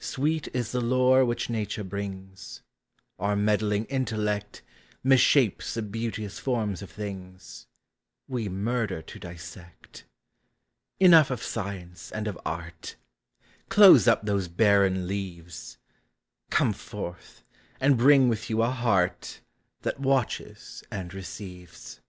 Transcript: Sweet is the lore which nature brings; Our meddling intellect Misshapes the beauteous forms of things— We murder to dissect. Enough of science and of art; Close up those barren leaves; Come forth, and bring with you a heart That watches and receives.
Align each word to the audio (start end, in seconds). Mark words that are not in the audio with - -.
Sweet 0.00 0.48
is 0.54 0.72
the 0.72 0.80
lore 0.82 1.24
which 1.24 1.48
nature 1.48 1.84
brings; 1.84 2.60
Our 3.18 3.34
meddling 3.34 3.86
intellect 3.86 4.60
Misshapes 5.02 5.72
the 5.72 5.80
beauteous 5.80 6.38
forms 6.38 6.82
of 6.82 6.90
things— 6.90 7.66
We 8.28 8.50
murder 8.50 9.00
to 9.00 9.18
dissect. 9.18 10.04
Enough 11.00 11.30
of 11.30 11.42
science 11.42 12.12
and 12.12 12.28
of 12.28 12.38
art; 12.44 12.96
Close 13.70 14.06
up 14.06 14.26
those 14.26 14.48
barren 14.48 15.06
leaves; 15.08 15.78
Come 16.50 16.74
forth, 16.74 17.42
and 17.80 17.96
bring 17.96 18.28
with 18.28 18.50
you 18.50 18.60
a 18.60 18.68
heart 18.70 19.40
That 19.80 19.98
watches 19.98 20.84
and 20.90 21.14
receives. 21.14 22.02